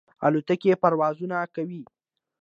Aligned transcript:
الوتکې 0.25 0.73
پروازونه 0.83 1.37
کوي. 1.55 1.81